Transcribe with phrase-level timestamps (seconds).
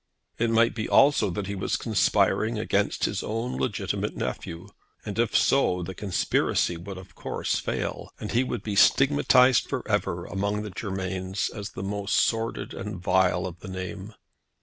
[0.39, 4.69] It might be also that he was conspiring against his own legitimate nephew;
[5.05, 9.87] and if so, the conspiracy would of course fail, and he would be stigmatised for
[9.87, 14.15] ever among the Germains as the most sordid and vile of the name.